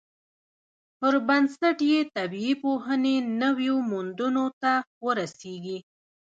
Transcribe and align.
پر 0.99 1.13
بنسټ 1.27 1.77
یې 1.91 1.99
طبیعي 2.15 2.53
پوهنې 2.63 3.15
نویو 3.41 3.75
موندنو 3.89 4.45
ته 4.61 4.73
ورسیږي. 5.05 5.77